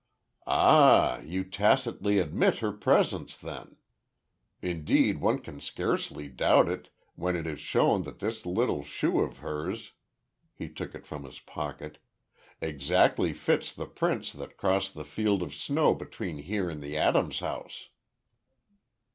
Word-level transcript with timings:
"Ah, 0.47 1.19
you 1.19 1.43
tacitly 1.43 2.17
admit 2.17 2.57
her 2.57 2.71
presence, 2.71 3.37
then. 3.37 3.75
Indeed, 4.59 5.21
one 5.21 5.37
can 5.37 5.61
scarcely 5.61 6.27
doubt 6.27 6.67
it, 6.67 6.89
when 7.13 7.35
it 7.35 7.45
is 7.45 7.59
shown 7.59 8.01
that 8.01 8.17
this 8.17 8.43
little 8.43 8.81
shoe 8.83 9.19
of 9.19 9.37
hers," 9.45 9.91
he 10.55 10.69
took 10.69 10.95
it 10.95 11.05
from 11.05 11.23
his 11.23 11.39
pocket, 11.39 11.99
"exactly 12.61 13.31
fits 13.31 13.71
the 13.71 13.85
prints 13.85 14.33
that 14.33 14.57
cross 14.57 14.89
the 14.89 15.05
field 15.05 15.43
of 15.43 15.53
snow 15.53 15.93
between 15.93 16.39
here 16.39 16.67
and 16.67 16.81
the 16.81 16.97
Adams 16.97 17.37
house." 17.37 17.89